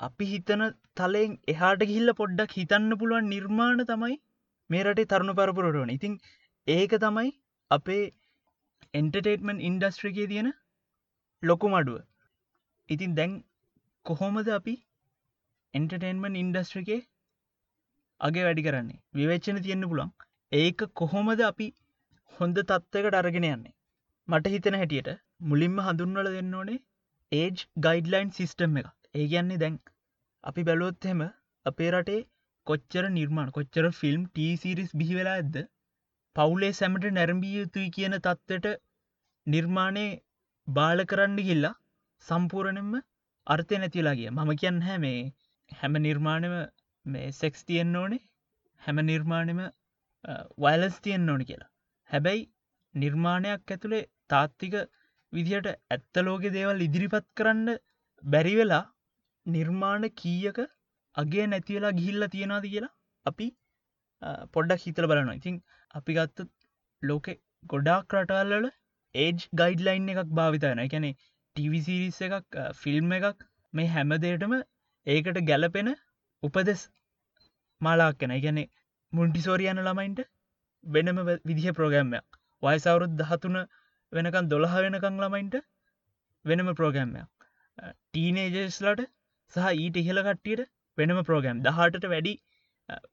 අපි 0.00 0.26
හිතන 0.26 0.62
තලයෙන් 0.96 1.32
එහාට 1.48 1.82
ගිල්ල 1.86 2.12
පොඩ්ඩක් 2.14 2.54
හිතන්න 2.58 2.90
පුළුවන් 3.00 3.28
නිර්මාණ 3.28 3.82
තමයි 3.84 4.16
මේ 4.70 4.84
රටේ 4.84 5.10
තරුණ 5.12 5.34
පරපුරටවන 5.34 5.92
ඉතින් 5.94 6.14
ඒක 6.66 6.94
තමයි 6.98 7.32
අපේ 7.70 8.02
එන්ටර්ටේටමන් 8.94 9.62
ඉන්ඩස්ට්‍රිකේ 9.68 10.26
තියෙන 10.26 10.50
ලොකු 11.42 11.68
මඩුව 11.68 12.02
ඉතින් 12.88 13.14
දැන් 13.14 13.34
කොහොමද 14.06 14.50
අපි 14.50 14.74
එන්ටර්ටේන්මන් 15.76 16.40
ඉන්ඩස්ට්‍රිකේ 16.42 17.00
අගේ 18.20 18.44
වැඩි 18.46 18.66
කරන්නේ. 18.66 19.00
විවේච්චන 19.14 19.62
තියෙන්න්න 19.64 19.88
පුළන් 19.90 20.12
ඒක 20.52 20.84
කොහොමද 21.00 21.40
අපි 21.48 21.66
හොඳ 22.32 22.56
තත්ත්වකට 22.60 23.18
අරගෙන 23.20 23.46
යන්නේ? 23.46 23.74
මට 24.28 24.52
හිතන 24.52 24.78
හැටියට 24.78 25.10
මුලින්ම 25.48 25.76
හඳුන්වල 25.86 26.28
දෙන්න 26.34 26.54
ඕනේ 26.58 26.78
ඒජ් 27.32 27.64
ගයිඩ්ලයින් 27.84 28.32
සිිස්ටම් 28.36 28.78
එක 28.80 28.88
ඒ 29.14 29.26
කියන්නේ 29.32 29.60
දැන් 29.62 29.76
අපි 30.44 30.66
බැලොත් 30.68 31.08
හෙම 31.10 31.22
අපේ 31.66 31.90
රටේ 31.92 32.20
කොච්චර 32.66 33.04
නිර්මාණ 33.12 33.54
කොච්චර 33.56 33.86
ෆිල්ම් 34.00 34.22
ටීසිරිස් 34.28 34.92
බිහි 35.00 35.18
වෙලා 35.18 35.36
ඇද්ද? 35.40 35.56
පවුලේ 36.36 36.72
සැමට 36.78 37.08
නැරඹිය 37.12 37.56
යුතුයි 37.56 37.88
කියන 37.96 38.14
තත්වට 38.18 38.76
නිර්මාණය 39.46 40.06
බාල 40.68 41.02
කරන්න 41.10 41.38
ගිල්ලා 41.48 41.74
සම්පූරණෙන්ම 42.24 42.94
අර්ථය 43.46 43.78
නැතිලා 43.78 44.16
ගිය. 44.18 44.30
මම 44.30 44.50
කියන්න 44.60 44.80
හැ 44.86 44.98
මේ 45.04 45.18
හැම 45.70 45.98
නිර්මාණයම 46.00 46.54
මේ 47.06 47.32
සෙක්ස් 47.32 47.64
තියෙන් 47.64 47.96
ඕනේ. 47.96 48.22
හැම 48.80 48.96
නිර්මාණයම 49.04 49.60
වයිලස් 50.58 51.00
තියෙන් 51.00 51.28
ඕන 51.28 51.44
කියලා. 51.44 51.70
හැබැයි 52.10 52.44
නිර්මාණයක් 52.94 53.74
ඇතුළේ 53.74 54.04
තාත්තික 54.28 54.74
විදිහට 55.32 55.68
ඇත්තලෝක 55.90 56.46
දේවල් 56.52 56.86
ඉදිරිපත් 56.86 57.26
කරන්න 57.36 57.68
බැරිවෙලා 58.22 58.84
නිර්මාණ 59.46 60.10
කීයක 60.14 60.58
අගේ 61.16 61.46
නැතිවෙලා 61.46 61.96
ගිහිල්ල 61.98 62.28
තියෙනවාද 62.28 62.66
කියලා 62.66 62.92
අපි 63.26 63.48
පොඩ්ඩක් 64.54 64.86
හිතල 64.86 65.08
බලන 65.12 65.32
ඉතින් 65.34 65.56
අපි 65.94 66.18
ගත්ත 66.18 66.48
ලෝකෙ 67.02 67.34
ගොඩාක් 67.70 68.16
රටල්ලල 68.16 68.70
ඒජ් 69.14 69.48
ගයිඩ්ලයින් 69.60 70.08
එකක් 70.14 70.32
භාවිතයන 70.38 70.84
එකැනෙ 70.86 71.12
ටවිසිරිස් 71.56 72.18
එකක් 72.28 72.58
ෆිල්ම් 72.82 73.14
එකක් 73.18 73.46
මේ 73.72 73.92
හැමදේටම 73.94 74.56
ඒකට 75.06 75.40
ගැලපෙන 75.44 75.90
උපදෙස් 76.42 76.82
මාලාක් 77.80 78.18
කෙන 78.18 78.34
ගැනෙ 78.38 78.64
මුන්ටිසෝරියන 79.12 79.80
ළමයින්ට 79.80 80.20
වෙනම 80.86 81.18
විදිහ 81.44 81.72
ප්‍රෝග්‍රම්මයක් 81.72 82.40
වයිසවරුත් 82.62 83.14
දහතුන 83.16 83.56
වෙනකන් 84.12 84.48
දොළහ 84.48 84.74
වෙනකං 84.78 85.18
ළමයින්ට 85.18 85.56
වෙනම 86.44 86.68
ප්‍රෝගෑම්මයක් 86.74 87.46
ටීනේජස්ලට 88.08 89.02
සහ 89.52 89.66
ඊට 89.74 89.96
ඉහළ 89.96 90.20
කට්ටියට 90.22 90.68
වෙනම 90.98 91.22
ප්‍රෝගෑම් 91.24 91.62
දහටට 91.62 92.06
වැඩි 92.06 92.34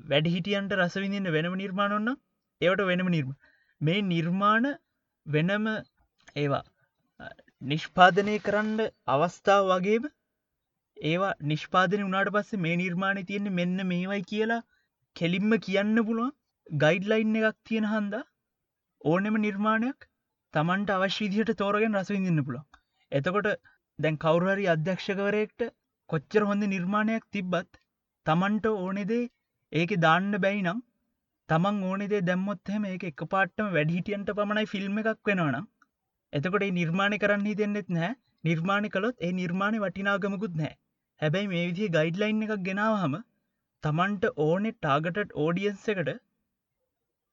වැඩ 0.07 0.29
හිටියන්ට 0.29 0.75
රසවිඳන්න 0.77 1.31
වෙනම 1.31 1.55
නිර්මාණ 1.55 1.93
ඔන්න 1.93 2.13
ඒවට 2.61 2.83
වෙනම 2.83 3.09
නිර්ම 3.09 3.31
මේ 3.81 4.05
නිර්මාණ 4.05 4.69
වෙනම 5.25 5.69
ඒවා 6.35 6.63
නිෂ්පාදනය 7.61 8.35
කරන්න 8.41 8.85
අවස්ථාව 9.09 9.71
වගේම 9.71 10.11
ඒවා 10.97 11.33
නිෂ්පාදන 11.45 12.03
වනාට 12.03 12.31
පස්සේ 12.31 12.59
මේ 12.59 12.77
නිර්මාණය 12.77 13.25
තියෙන්නේ 13.25 13.57
මෙන්න 13.59 13.87
මේවයි 13.87 14.23
කියලා 14.25 14.61
කෙලින්ම 15.15 15.59
කියන්න 15.61 15.97
පුළුවන්. 16.03 16.33
ගයිඩ්ලයින් 16.67 17.35
එකක් 17.37 17.57
තියෙන 17.63 17.85
හන්දා 17.87 18.23
ඕනෙම 19.01 19.35
නිර්මාණයක් 19.39 20.05
තමන්ට 20.53 20.91
අවශ්‍යීදියට 20.91 21.51
තෝරගෙන් 21.57 21.97
රසවිඳන්න 21.97 22.43
පුළන් 22.43 22.63
එතකොට 23.11 23.49
දැන් 23.99 24.17
කවුරහරි 24.17 24.67
අධ්‍යක්ෂකවරයෙක්ට 24.73 25.65
කොච්චර 26.09 26.43
හොඳ 26.43 26.67
නිර්මාණයක් 26.67 27.25
තිබ්බත් 27.29 27.79
තමන්ට 28.25 28.69
ඕනෙදේ 28.71 29.25
ඒක 29.71 29.93
දාන්න 29.99 30.31
බැයිනම් 30.39 30.79
තමන් 31.49 31.83
ඕනෙදේ 31.83 32.23
දැම්මොත්හෙම 32.23 32.85
ඒක 32.85 33.03
එක 33.03 33.25
පාට්ටම 33.27 33.73
වැඩිහිටියන්ට 33.73 34.33
පමණයි 34.33 34.71
ෆිල්ම් 34.73 35.01
එකක් 35.03 35.31
වෙනවනම් 35.31 35.67
එතකොට 36.33 36.67
නිර්මාණය 36.73 37.19
කරන්න 37.19 37.45
හිතෙන්නෙත් 37.45 37.91
නෑ 37.91 38.13
නිර්මාණය 38.43 38.89
කළොත් 38.89 39.17
ඒ 39.19 39.33
නිර්මාණය 39.33 39.83
වටිනාගමකුත් 39.83 40.55
නෑ 40.55 40.73
හැබැයි 41.21 41.51
මේ 41.51 41.65
විදිහ 41.67 41.89
ගයිඩ්ලයින් 41.95 42.45
එකක් 42.45 42.63
ගෙනාවහම 42.67 43.15
තමන්ට 43.83 44.25
ඕනෙ 44.43 44.71
ටාගටට 44.75 45.35
ඕඩියන්ස 45.43 45.85
එකට 45.93 46.09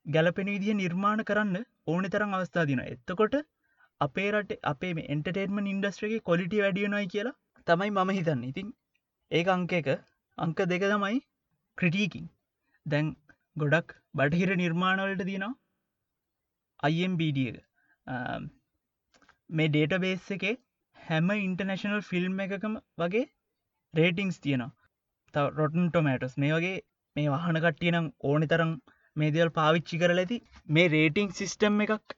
ගැලපෙන 0.07 0.51
විදිහ 0.55 0.77
නිර්මාණ 0.77 1.23
කරන්න 1.25 1.57
ඕනෙ 1.87 2.13
තරම් 2.15 2.37
අවස්ථා 2.37 2.67
දින 2.71 2.83
එත්තකොට 2.85 3.35
අපේ 4.01 4.29
රට 4.33 4.59
අපේ 4.65 5.07
එන්ටර්ටේන්ම 5.07 5.59
ඉන්ඩස්ට්‍රගේ 5.65 6.21
කොලිටි 6.29 6.63
වැඩියනොයි 6.65 7.09
කියලා 7.15 7.37
තමයි 7.67 7.91
මම 7.93 8.11
හිතන්න. 8.11 8.45
ඉතින් 8.45 8.69
ඒ 9.31 9.43
අංක 9.57 9.73
එක. 9.73 9.89
අංක 10.39 10.61
දෙක 10.67 10.85
තමයි 10.85 11.19
ක්‍රටීකින් 11.79 12.31
දැන් 12.87 13.11
ගොඩක් 13.57 13.97
බටහිර 14.15 14.57
නිර්මාණවලට 14.57 15.25
තියෙනවා 15.25 15.53
අයිම්බඩ 16.83 17.43
එක. 17.43 17.59
මේ 19.51 19.69
ඩේට 19.69 20.01
බේස් 20.01 20.33
එකේ 20.37 20.57
හැම 20.97 21.31
ඉන්ටර්නශනල් 21.39 22.03
ෆිල්ම් 22.11 22.43
එකකම 22.47 22.81
වගේ 22.99 23.27
රේටිංස් 23.95 24.39
තියෙනවා. 24.41 24.73
තව 25.35 25.45
රොටන් 25.59 25.87
ටොමෑටස් 25.89 26.35
මේ 26.43 26.53
වගේ 26.55 26.77
මේ 27.17 27.31
වහන 27.33 27.59
කට්ටියනම් 27.65 28.07
ඕනි 28.25 28.49
තරම් 28.53 28.73
මේ 29.17 29.31
දෙවල් 29.37 29.51
පාවිච්චි 29.57 30.01
කරල 30.03 30.21
ඇති. 30.23 30.37
මේ 30.69 30.89
රේටිං 30.89 31.31
සිිස්ටම් 31.39 31.81
එකක් 31.85 32.15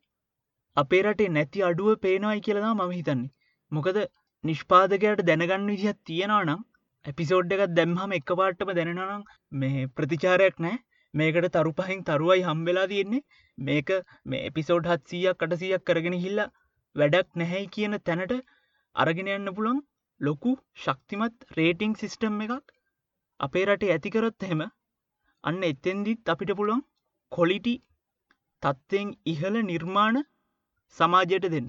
අපේ 0.77 1.03
රටේ 1.05 1.33
නැති 1.37 1.65
අඩුව 1.69 1.91
පේනවයි 2.05 2.45
කියලදා 2.47 2.73
මම 2.75 2.93
හිතන්නේ. 2.99 3.33
මොකද 3.73 3.99
නිෂ්පාදකයට 4.45 5.25
දැනගන්න 5.29 5.69
විදිහත් 5.73 6.01
තියෙනවා 6.05 6.45
නම් 6.47 6.63
ඇපිසෝඩ් 7.05 7.55
එකත් 7.57 7.77
දැම්හම 7.79 8.17
එක 8.19 8.33
පාට්ටම 8.41 8.73
දැනෙනනම් 8.79 9.23
මේ 9.61 9.87
ප්‍රතිචාරයක් 9.97 10.59
නෑ 10.65 10.77
මේකට 11.15 11.49
තරු 11.55 11.73
පහින් 11.79 12.05
තරුවයි 12.09 12.45
හම්වෙලා 12.49 12.89
තියෙන්නේ. 12.93 13.25
මේක 13.59 13.89
මේ 14.27 14.45
එපිසෝඩ් 14.49 14.91
හත්සීයක් 14.93 15.41
කටසියක් 15.41 15.87
කරගෙන 15.89 16.19
හිල්ලා 16.25 16.53
වැඩක් 16.97 17.41
නැහැයි 17.41 17.73
කියන 17.75 17.99
තැනට 18.09 18.37
අරගෙන 18.97 19.33
යන්න 19.37 19.55
පුළන් 19.57 19.81
ලොකු 20.23 20.53
ශක්තිමත් 20.77 21.47
රේටිං 21.57 21.95
සිිස්ටම් 21.95 22.41
එකක් 22.45 22.75
අපේ 23.41 23.65
රටේ 23.67 23.93
ඇතිකරොත් 23.95 24.47
එහෙම 24.47 24.63
අන්න 25.45 25.63
එත්තෙන්දිත් 25.65 26.33
අපිට 26.33 26.53
පුළුවන් 26.59 26.83
කොලිටි 27.33 27.75
තත්ත්වයෙන් 28.63 29.09
ඉහළ 29.27 29.57
නිර්මාණ 29.65 30.19
සමාජයට 30.97 31.47
දෙන්න. 31.49 31.69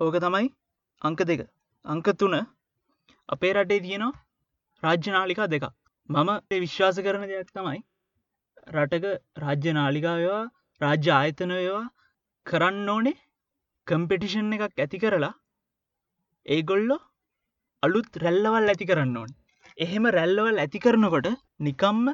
ඕක 0.00 0.16
තමයි 0.18 0.48
අංක 1.02 1.20
දෙක. 1.24 1.40
අංක 1.84 2.06
තුන 2.14 2.34
අපේ 3.28 3.52
රටේ 3.54 3.80
තියෙනවා 3.80 4.20
රාජ්‍යනාලිකා 4.82 5.48
දෙක 5.48 5.64
මම 6.08 6.30
විශ්වාස 6.62 6.96
කරන 6.98 7.24
දෙයක් 7.28 7.50
තමයි 7.52 7.80
රටක 8.74 9.06
රාජ්‍ය 9.38 9.72
නාලිකාවවා 9.72 10.42
රාජ්‍ය 10.80 11.10
ආයතනයවා 11.12 11.84
කරන්න 12.46 12.88
ඕනේ 12.88 13.16
කම්පෙටිෂන් 13.86 14.54
එකක් 14.56 14.78
ඇති 14.78 15.02
කරලා 15.02 15.34
ඒගොල්ලො 16.46 16.96
අලුත් 17.84 18.20
රැල්ලවල් 18.22 18.70
ඇති 18.72 18.90
කරන්න 18.90 19.16
ඕන්. 19.20 19.30
එහෙම 19.78 20.04
රැල්ලවල් 20.16 20.60
ඇති 20.60 20.78
කරනකොට 20.80 21.28
නිකම්ම 21.60 22.04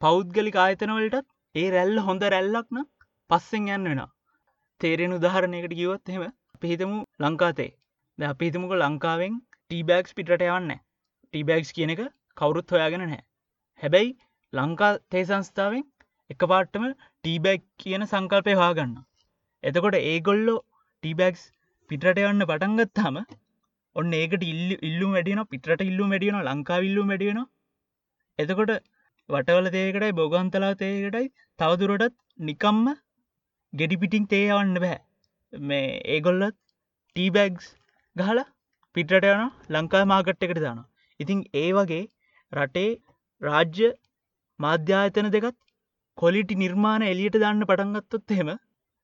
පෞද්ගලි 0.00 0.52
ආයතනවලටත් 0.62 1.28
ඒ 1.54 1.68
රැල්ල 1.70 1.98
හොඳ 2.06 2.22
රැල්ලක්න 2.32 2.78
පස්සෙන් 3.30 3.68
යන්න 3.74 3.88
වෙන 3.90 4.02
තේරෙන 4.80 5.14
උදාහරණයකට 5.16 5.74
කිවත් 5.78 6.12
එහෙම 6.12 6.24
පිහිතමු 6.62 6.98
ලංකාතේ 7.20 7.70
ද 8.18 8.28
අපිහිතමුක 8.28 8.74
ලංකාවෙන් 8.76 9.38
ටීබෑක්ස් 9.62 10.16
පිටට 10.16 10.44
යවන්න 10.46 10.72
ටීබෑක්ස් 10.74 11.70
කියන 11.76 11.92
එක 11.94 12.02
කවුරුත් 12.36 12.74
හොයාගෙන 12.74 13.04
නෑ 13.04 13.22
හැබැයි 13.82 14.10
ලංකා 14.52 14.92
තේ 15.10 15.24
සංස්ථාවෙන් 15.24 15.84
එක 16.30 16.46
පාට්ටම 16.46 16.84
ටීබැක් 16.90 17.64
කියන 17.80 18.04
සංකල්පය 18.06 18.58
හාගන්න 18.60 18.92
එතකොට 19.64 19.98
ඒගොල්ලෝ 20.02 20.58
ටීබැක්ස් 20.60 21.44
පිටට 21.90 22.22
යන්න 22.24 22.46
පටන්ගත්තාම 22.46 23.16
ඔන්න 23.96 24.14
ඒකට 24.14 24.44
ඉල්ල 24.44 24.70
ඉල්ලු 24.82 25.08
වැඩියන 25.10 25.42
පිටට 25.46 25.82
ඉල්ලු 25.82 26.08
වැඩියන 26.08 26.38
ලංකාවිල්ලු 26.42 27.04
වැඩියන 27.04 27.40
එතකොට 28.38 28.72
වටවල 29.28 29.68
තේකටයි 29.70 30.12
බොගන්තලා 30.14 30.72
තේකටයි 30.76 31.26
තවදුරටත් 31.58 32.16
නිකම්ම 32.40 32.86
ගෙඩි 33.72 33.96
පිටිං 33.96 34.24
තේයවන්න 34.26 34.74
බෑ. 34.78 34.98
මේ 35.52 36.00
ඒගොල්ලත් 36.08 36.56
ටීබැග්ස් 36.56 37.66
ගහල 38.16 38.40
පිටට 38.96 39.26
යන 39.26 39.44
ලංකා 39.70 40.04
මාකට් 40.06 40.46
එකට 40.46 40.60
දාන 40.60 40.80
ඉතින් 41.20 41.40
ඒ 41.54 41.70
වගේ 41.72 42.02
රටේ 42.52 42.90
රාජ්‍ය 43.42 43.90
මාධ්‍යායතන 44.60 45.30
දෙකත් 45.34 45.58
කොලිටි 46.18 46.56
නිර්මාණ 46.56 47.04
එලියට 47.04 47.38
දාන්න 47.40 47.64
පටන්ගත්තොත් 47.64 48.34
එහෙම 48.34 48.50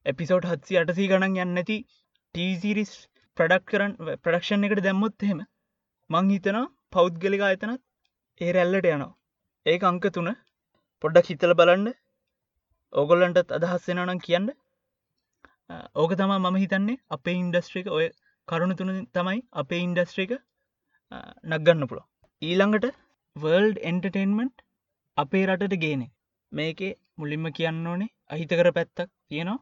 එපිසෝට් 0.07 0.51
හත්සි 0.51 0.81
අටසී 0.81 1.09
ගණන් 1.11 1.41
යන්නඇති 1.45 1.79
ටීසිරිස් 1.85 2.93
ප්‍රඩක් 3.39 3.65
කරන්න 3.71 3.93
ප්‍රඩක්ෂන් 4.23 4.67
එකට 4.67 4.81
දැම්මොත් 4.85 5.25
එහෙම 5.25 5.41
මං 6.11 6.31
හිතන 6.35 6.57
පෞද්ගලික 6.95 7.43
අයතනත් 7.49 7.83
ඒ 8.41 8.53
රැල්ලට 8.57 8.89
යනවා. 8.89 9.13
ඒ 9.67 9.77
අංක 9.91 10.07
තුන. 10.15 10.31
පොඩ්ඩක් 11.05 11.29
හිතල 11.33 11.55
බලන්න. 11.61 11.89
ඕගොල්ලන්ටත් 12.93 13.55
අදහස්සෙනනම් 13.57 14.23
කියන්න. 14.27 14.49
ඕක 16.03 16.13
තමා 16.21 16.41
මම 16.41 16.59
හිතන්නේ 16.63 16.99
අපේ 17.17 17.37
ඉන්ඩස්ට්‍රික 17.43 17.93
ඔය 17.99 18.07
කරුණු 18.49 18.79
තුන 18.81 18.93
තමයි 19.17 19.41
අපේ 19.63 19.81
ඉන්ඩස්ට්‍රික 19.87 20.35
නක්ගන්න 21.51 21.89
පුළො 21.91 22.03
ඊළඟට 22.43 22.87
වර්ල්ඩ් 23.37 23.79
එන්ටර්ටේන්මන්ට් 23.91 24.67
අපේ 25.17 25.45
රටට 25.47 25.83
ගේනෙ 25.85 26.07
මේකේ 26.53 26.93
මුලින්ම 27.21 27.47
කියන්න 27.59 27.87
ඕනේ 27.93 28.13
අහිතකර 28.35 28.73
පැත්තක් 28.77 29.09
තියෙනවා. 29.29 29.59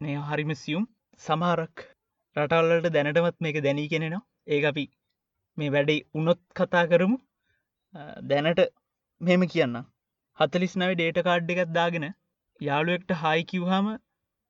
මේ 0.00 0.20
හරිම 0.28 0.54
සියුම් 0.62 0.86
සමහරක් 1.20 1.88
රටල්ලට 2.36 2.86
දැනටමත් 2.94 3.36
මේක 3.44 3.56
දැනී 3.64 3.90
කෙනෙනවා. 3.90 4.22
ඒ 4.48 4.60
අපි 4.70 4.84
මේ 5.58 5.72
වැඩේ 5.74 6.00
උනොත් 6.20 6.40
කතා 6.58 6.84
කරමු. 6.92 7.16
දැනට 8.30 8.62
මෙම 9.20 9.44
කියන්න 9.52 9.76
හතලිස් 10.38 10.74
නව 10.80 10.96
ඩේට 10.96 11.20
කාඩ් 11.28 11.52
එකත් 11.54 11.72
දාගෙන 11.76 12.06
යාළුවෙක්ට 12.60 13.14
හයි 13.22 13.46
කිව්හම 13.52 13.90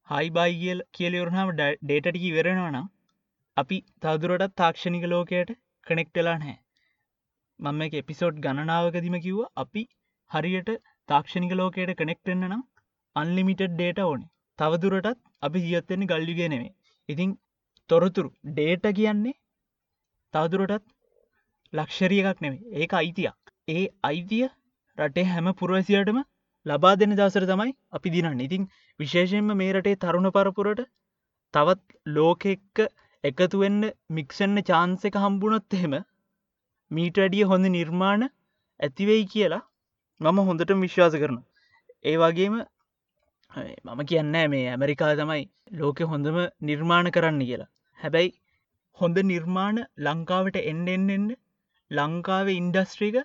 හයි 0.09 0.33
බයිගල් 0.39 0.81
කියලවරහම 0.97 1.53
ඩේටටිකි 1.59 2.31
වෙරෙනවනම් 2.39 2.89
අපි 3.57 3.79
තදුරටත් 4.03 4.57
තාක්ෂණික 4.63 5.05
ලෝකයට 5.13 5.53
කනෙක්ටලා 5.87 6.37
නැහැ. 6.37 6.59
මම 7.61 7.85
එක 7.87 8.01
එපිසෝඩ් 8.03 8.43
ගණනාවකදිම 8.45 9.19
කිව්ව. 9.27 9.41
අපි 9.63 9.83
හරියට 10.31 10.71
තාක්ෂණික 11.09 11.55
ලෝකයට 11.61 11.99
කනෙක්ටෙන්න්න 12.01 12.49
නම් 12.51 12.65
අන්ලිමිටඩ් 13.17 13.71
ඩේට 13.73 14.05
ඕනේ. 14.07 14.31
තවදුරටත් 14.59 15.25
අපි 15.47 15.67
ජීවත්තෙන්නේ 15.67 16.11
ගල්ලිගේ 16.11 16.51
නෙවේ 16.53 16.73
ඉතිං 17.09 17.31
තොරතුරු 17.91 18.31
ඩේට 18.51 18.87
කියන්නේ 18.93 19.35
තවදුරටත් 20.35 20.87
ලක්ෂරිය 21.73 22.23
එකක් 22.23 22.41
නෙවේ 22.41 22.81
ඒක 22.81 22.93
අයිතියක්. 22.95 23.37
ඒ 23.69 23.85
අයිතිය 24.05 24.47
රටේ 24.99 25.27
හැම 25.27 25.51
පුරවසියටම 25.55 26.19
ලබා 26.67 26.95
දෙන 26.97 27.13
දවසර 27.13 27.47
තමයි 27.47 27.73
අපි 27.93 28.09
දිනන්න. 28.11 28.41
ඉතිං 28.41 28.69
විශේෂයෙන්ම 29.01 29.51
මේ 29.55 29.73
රටේ 29.73 29.99
තරුණ 29.99 30.31
පරපුරට 30.31 30.85
තවත් 31.55 31.83
ලෝක 32.09 32.47
එක්ක 32.47 32.87
එකතුවෙන්න 33.25 33.81
මික්සන්න 34.11 34.63
චාන්ස 34.65 35.05
එක 35.05 35.17
හම්බුණොත් 35.17 35.77
එහෙම 35.77 35.95
මීට 36.91 37.21
අඩිය 37.21 37.45
හොඳ 37.45 37.71
නිර්මාණ 37.71 38.29
ඇතිවෙයි 38.81 39.25
කියලා 39.29 39.63
මම 40.21 40.41
හොඳට 40.43 40.75
විශ්වාස 40.79 41.17
කරන 41.17 41.39
ඒ 42.05 42.17
වගේම 42.19 42.57
මම 43.57 44.01
කියන්න 44.05 44.37
මේ 44.51 44.65
ඇමරිකා 44.69 45.13
තමයි 45.15 45.43
ලෝකෙ 45.73 46.05
හොඳම 46.05 46.39
නිර්මාණ 46.63 47.11
කරන්න 47.11 47.41
කියලා. 47.43 47.71
හැබැයි 47.99 48.33
හොඳ 48.99 49.19
නිර්මාණ 49.25 49.79
ලංකාවට 49.99 50.59
එන්ඩෙන්ෙන්න්න 50.63 51.31
ලංකාව 51.91 52.49
ඉන්ඩස්ට්‍රීක 52.53 53.19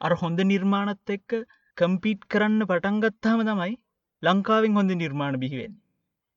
අර 0.00 0.12
හොඳ 0.14 0.40
නිර්මාණත් 0.44 1.14
එක්ක 1.16 1.34
කම්පීට් 1.76 2.22
කරන්න 2.26 2.62
පටන්ගත්තාම 2.64 3.42
තමයි 3.42 3.74
ලංකාවෙන් 4.22 4.78
හොඳ 4.78 4.96
නිර්මාණ 4.96 5.42
බිහිවෙන් 5.42 5.76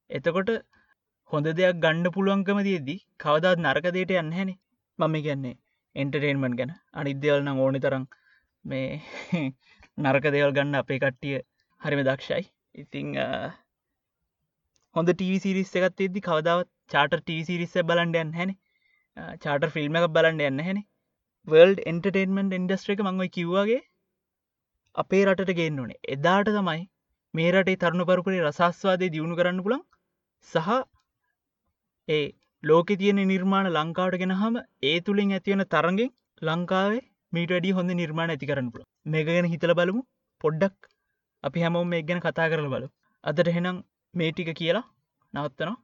එතකොට 0.10 0.52
හොඳ 1.32 1.48
දෙයක් 1.54 1.82
ගණ්ඩ 1.82 2.14
පුළුවන්කම 2.14 2.60
තියදී 2.64 3.00
කවදාත් 3.20 3.60
නරකදයට 3.60 4.14
යන්න 4.18 4.32
හැනෙ 4.34 4.56
මම 5.00 5.16
කියන්නේ 5.26 5.58
එන්ටරේන්මන් 5.96 6.56
ගැන. 6.56 6.72
අනිද්‍යවල්න 6.94 7.50
ඕනි 7.56 7.80
තරම් 7.80 8.06
මේ 8.66 8.88
නරක 10.04 10.26
දෙවල් 10.30 10.56
ගන්න 10.56 10.80
අපේ 10.80 11.00
කට්ටිය 11.00 11.38
හරිම 11.82 12.02
දක්ෂයි. 12.04 12.44
ඉතිං 12.76 13.16
හොඳ 14.96 15.10
ටීසිරිස් 15.12 15.72
එකත් 15.80 16.04
එෙදදි 16.06 16.22
කවදාවත් 16.22 16.70
චාට 16.92 17.16
ටීසිරිස්ස 17.20 17.76
බලන්ඩයන් 17.90 18.32
හැන. 18.34 18.52
චාට 19.44 19.68
ෆිල්ම් 19.76 20.00
එක 20.00 20.08
බලන්ඩ 20.16 20.48
යන්න 20.48 20.66
හැන. 20.68 20.80
වර්ල්ඩ 21.48 21.86
එන්ටර්ටේන්මන්ට් 21.92 22.58
ඉන්ඩස්ට්‍ර 22.60 22.96
එක 22.96 23.04
මංව 23.06 23.30
කිව්වාගේ 23.38 23.82
අපේ 24.96 25.24
රටට 25.26 25.58
ගේන්න 25.60 25.80
ඕනේ. 25.80 26.00
එදාට 26.16 26.50
තමයි 26.50 26.82
මේ 27.34 27.52
රටේ 27.54 27.80
තරුණ 27.84 28.08
පරපුරේ 28.10 28.44
රසස්වාදය 28.44 29.10
දියුණු 29.16 29.40
කරන්න 29.40 29.64
පුළන් 29.66 29.84
සහ 30.48 30.70
ඒ 32.08 32.26
ලෝක 32.64 32.90
තියෙන 33.02 33.22
නිර්මාණ 33.32 33.72
ලංකාවට 33.72 34.22
ගෙනහම 34.22 34.56
ඒ 34.84 34.98
තුළින් 35.02 35.36
ඇතිවන 35.38 35.66
තරගෙන් 35.74 36.14
ලංකාවේ 36.42 37.04
මීට 37.34 37.52
වැඩි 37.56 37.76
හොඳ 37.78 37.98
නිර්මාණ 38.02 38.34
ඇති 38.36 38.50
කරන්න 38.52 38.72
පුළ 38.74 38.88
මේ 39.06 39.28
ගැන 39.28 39.52
හිතල 39.54 39.74
බලමු. 39.74 40.02
පොඩ්ඩක් 40.42 40.90
අපි 41.44 41.60
හැමෝම 41.60 41.88
මේ 41.88 42.02
ගැන 42.04 42.20
කතා 42.20 42.48
කරල 42.48 42.68
බලු 42.68 42.88
අදට 43.24 43.50
හෙනම් 43.50 43.78
මේ 44.14 44.32
ටික 44.32 44.52
කියලා 44.54 44.86
නවත්තනවා. 45.34 45.78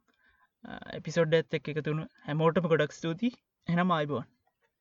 එපිසොඩ් 0.93 1.33
ඇත් 1.33 1.53
එක් 1.53 1.67
එකතුුණු 1.67 2.05
හැමෝටම 2.25 2.67
ගොඩක් 2.67 2.93
ස්තුති 2.93 3.29
එනම් 3.67 3.91
අයිබුවන් 3.91 4.25